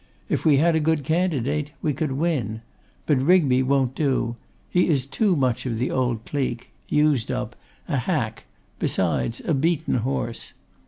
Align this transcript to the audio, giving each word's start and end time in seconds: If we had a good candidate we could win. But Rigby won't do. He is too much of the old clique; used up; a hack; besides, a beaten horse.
If 0.29 0.45
we 0.45 0.57
had 0.57 0.73
a 0.75 0.79
good 0.79 1.03
candidate 1.03 1.73
we 1.83 1.93
could 1.93 2.13
win. 2.13 2.61
But 3.05 3.21
Rigby 3.21 3.61
won't 3.61 3.93
do. 3.93 4.35
He 4.67 4.87
is 4.87 5.05
too 5.05 5.35
much 5.35 5.67
of 5.67 5.77
the 5.77 5.91
old 5.91 6.25
clique; 6.25 6.71
used 6.89 7.31
up; 7.31 7.55
a 7.87 7.97
hack; 7.97 8.45
besides, 8.79 9.41
a 9.45 9.53
beaten 9.53 9.99
horse. 9.99 10.53